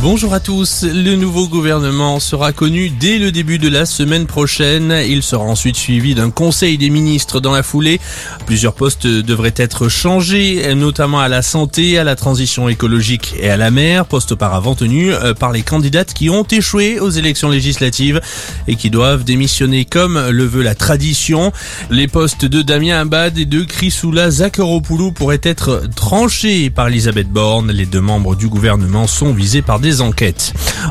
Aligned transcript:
Bonjour 0.00 0.32
à 0.32 0.38
tous. 0.38 0.84
Le 0.84 1.16
nouveau 1.16 1.48
gouvernement 1.48 2.20
sera 2.20 2.52
connu 2.52 2.88
dès 2.88 3.18
le 3.18 3.32
début 3.32 3.58
de 3.58 3.68
la 3.68 3.84
semaine 3.84 4.26
prochaine. 4.26 4.94
Il 5.04 5.24
sera 5.24 5.42
ensuite 5.42 5.74
suivi 5.74 6.14
d'un 6.14 6.30
conseil 6.30 6.78
des 6.78 6.88
ministres 6.88 7.40
dans 7.40 7.50
la 7.50 7.64
foulée. 7.64 7.98
Plusieurs 8.46 8.74
postes 8.74 9.08
devraient 9.08 9.54
être 9.56 9.88
changés, 9.88 10.72
notamment 10.76 11.18
à 11.18 11.26
la 11.26 11.42
santé, 11.42 11.98
à 11.98 12.04
la 12.04 12.14
transition 12.14 12.68
écologique 12.68 13.34
et 13.40 13.50
à 13.50 13.56
la 13.56 13.72
mer, 13.72 14.06
postes 14.06 14.30
auparavant 14.30 14.76
tenus 14.76 15.12
euh, 15.12 15.34
par 15.34 15.50
les 15.50 15.62
candidates 15.62 16.14
qui 16.14 16.30
ont 16.30 16.44
échoué 16.44 17.00
aux 17.00 17.10
élections 17.10 17.48
législatives 17.48 18.20
et 18.68 18.76
qui 18.76 18.90
doivent 18.90 19.24
démissionner 19.24 19.84
comme 19.84 20.28
le 20.28 20.44
veut 20.44 20.62
la 20.62 20.76
tradition. 20.76 21.52
Les 21.90 22.06
postes 22.06 22.44
de 22.44 22.62
Damien 22.62 23.00
Abad 23.00 23.36
et 23.36 23.46
de 23.46 23.64
Chrysoula 23.64 24.30
Zakharopoulou 24.30 25.10
pourraient 25.10 25.40
être 25.42 25.82
tranchés 25.96 26.70
par 26.70 26.86
Elisabeth 26.86 27.28
Borne. 27.28 27.72
Les 27.72 27.84
deux 27.86 28.00
membres 28.00 28.36
du 28.36 28.46
gouvernement 28.46 29.08
sont 29.08 29.32
visés 29.32 29.60
par 29.60 29.80
des 29.80 29.87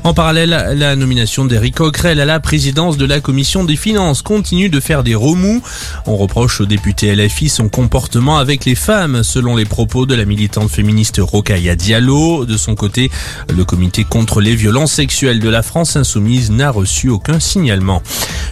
En 0.04 0.14
parallèle, 0.14 0.76
la 0.76 0.96
nomination 0.96 1.46
d'Éric 1.46 1.76
Coquerel 1.76 2.20
à 2.20 2.26
la 2.26 2.40
présidence 2.40 2.98
de 2.98 3.06
la 3.06 3.20
commission 3.20 3.64
des 3.64 3.76
finances 3.76 4.22
continue 4.22 4.70
de 4.70 4.80
faire 4.80 5.04
des 5.04 5.14
remous. 5.14 5.62
On 6.06 6.18
reproche 6.18 6.62
au 6.62 6.66
député 6.66 7.16
LFI 7.16 7.50
son 7.50 7.70
comportement 7.70 8.38
avec 8.38 8.66
les 8.66 8.76
femmes, 8.76 9.24
selon 9.24 9.56
les 9.56 9.66
propos 9.66 10.06
de 10.06 10.16
la 10.16 10.26
militante 10.26 10.70
féministe 10.70 11.20
Rokaya 11.22 11.76
Diallo. 11.76 12.46
De 12.46 12.58
son 12.58 12.76
côté, 12.76 13.12
le 13.56 13.66
comité 13.66 14.04
contre 14.04 14.42
les 14.42 14.56
violences 14.56 14.94
sexuelles 14.94 15.40
de 15.40 15.50
la 15.50 15.62
France 15.62 15.96
insoumise 15.96 16.50
n'a 16.50 16.72
reçu 16.72 17.10
aucun 17.10 17.40
signalement. 17.40 18.02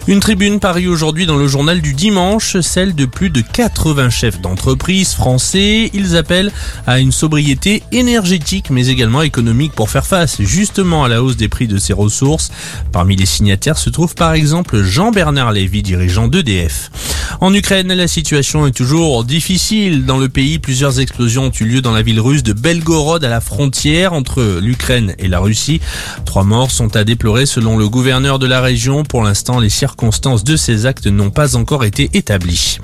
Une 0.07 0.19
tribune 0.19 0.59
parie 0.59 0.87
aujourd'hui 0.87 1.25
dans 1.25 1.37
le 1.37 1.47
journal 1.47 1.81
du 1.81 1.93
dimanche, 1.93 2.59
celle 2.59 2.93
de 2.93 3.05
plus 3.05 3.31
de 3.31 3.41
80 3.41 4.11
chefs 4.11 4.39
d'entreprise 4.39 5.13
français. 5.13 5.89
Ils 5.93 6.15
appellent 6.15 6.51
à 6.85 6.99
une 6.99 7.11
sobriété 7.11 7.81
énergétique 7.91 8.69
mais 8.69 8.87
également 8.87 9.23
économique 9.23 9.73
pour 9.73 9.89
faire 9.89 10.05
face 10.05 10.34
justement 10.43 11.03
à 11.03 11.07
la 11.07 11.23
hausse 11.23 11.37
des 11.37 11.49
prix 11.49 11.67
de 11.67 11.77
ces 11.77 11.93
ressources. 11.93 12.51
Parmi 12.91 13.15
les 13.15 13.25
signataires 13.25 13.77
se 13.77 13.89
trouve 13.89 14.15
par 14.15 14.33
exemple 14.33 14.81
Jean-Bernard 14.81 15.51
Lévy, 15.51 15.83
dirigeant 15.83 16.27
d'EDF. 16.27 16.91
En 17.41 17.53
Ukraine, 17.53 17.93
la 17.93 18.07
situation 18.07 18.65
est 18.65 18.71
toujours 18.71 19.23
difficile. 19.23 20.05
Dans 20.05 20.17
le 20.17 20.29
pays, 20.29 20.57
plusieurs 20.57 20.99
explosions 20.99 21.45
ont 21.45 21.51
eu 21.51 21.65
lieu 21.65 21.81
dans 21.81 21.91
la 21.91 22.01
ville 22.01 22.19
russe 22.19 22.43
de 22.43 22.53
Belgorod 22.53 23.23
à 23.23 23.29
la 23.29 23.41
frontière 23.41 24.13
entre 24.13 24.59
l'Ukraine 24.61 25.15
et 25.19 25.27
la 25.27 25.39
Russie. 25.39 25.81
Trois 26.25 26.43
morts 26.43 26.71
sont 26.71 26.95
à 26.95 27.03
déplorer 27.03 27.45
selon 27.45 27.77
le 27.77 27.89
gouverneur 27.89 28.39
de 28.39 28.47
la 28.47 28.61
région. 28.61 29.03
Pour 29.03 29.21
l'instant, 29.23 29.59
les 29.59 29.69
circonstances 29.69 30.43
de 30.43 30.55
ces 30.55 30.85
actes 30.85 31.07
n'ont 31.07 31.29
pas 31.29 31.55
encore 31.55 31.83
été 31.83 32.09
établies. 32.13 32.79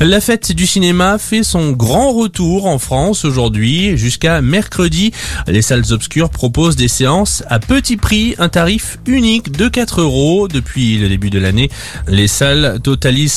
La 0.00 0.20
fête 0.20 0.52
du 0.52 0.66
cinéma 0.66 1.18
fait 1.18 1.42
son 1.42 1.72
grand 1.72 2.12
retour 2.12 2.66
en 2.66 2.78
France 2.78 3.24
aujourd'hui 3.24 3.96
jusqu'à 3.96 4.40
mercredi. 4.40 5.12
Les 5.46 5.62
salles 5.62 5.92
obscures 5.92 6.30
proposent 6.30 6.76
des 6.76 6.88
séances 6.88 7.44
à 7.48 7.58
petit 7.58 7.96
prix, 7.96 8.34
un 8.38 8.48
tarif 8.48 8.98
unique 9.06 9.52
de 9.52 9.68
4 9.68 10.00
euros. 10.00 10.48
Depuis 10.48 10.98
le 10.98 11.08
début 11.08 11.30
de 11.30 11.38
l'année, 11.38 11.70
les 12.08 12.26
salles 12.26 12.80
totalisent 12.82 13.32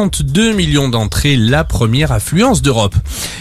62 0.00 0.54
millions 0.54 0.88
d'entrées, 0.88 1.36
la 1.36 1.62
première 1.62 2.10
affluence 2.10 2.62
d'Europe. 2.62 2.94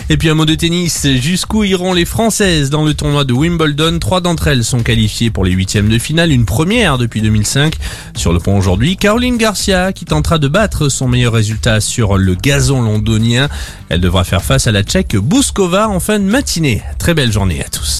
Et 0.10 0.18
puis 0.18 0.28
un 0.28 0.34
mot 0.34 0.44
de 0.44 0.56
tennis, 0.56 1.08
jusqu'où 1.08 1.64
iront 1.64 1.94
les 1.94 2.04
Françaises 2.04 2.70
dans 2.70 2.84
le 2.84 2.94
tournoi 2.94 3.24
de 3.24 3.32
Wimbledon? 3.32 3.98
Trois 4.00 4.20
d'entre 4.20 4.50
elles 4.50 4.66
sont 4.66 4.84
qualifiées 4.84 5.32
pour 5.32 5.46
les 5.46 5.52
huitièmes 5.52 5.88
de 5.88 5.98
finale, 5.98 6.34
une 6.34 6.44
première 6.44 6.98
depuis 6.98 7.22
2005. 7.22 7.76
Sur 8.18 8.34
le 8.34 8.40
pont 8.40 8.58
aujourd'hui, 8.58 8.98
Caroline 8.98 9.38
Garcia 9.38 9.94
qui 9.94 10.04
tentera 10.04 10.38
de 10.38 10.50
battre 10.50 10.90
son 10.90 11.08
meilleur 11.08 11.32
résultat 11.32 11.80
sur 11.80 12.18
le 12.18 12.36
gazon 12.36 12.82
londonien. 12.82 13.48
Elle 13.88 14.02
devra 14.02 14.26
faire 14.26 14.44
face 14.44 14.68
à 14.68 14.74
la 14.74 14.84
Tchèque 14.84 15.16
Bouskova 15.16 15.88
en 15.88 16.02
fin 16.02 16.20
de 16.20 16.26
matinée. 16.26 16.84
Très 16.98 17.14
belle 17.14 17.32
journée 17.32 17.64
à 17.64 17.70
tous. 17.70 17.90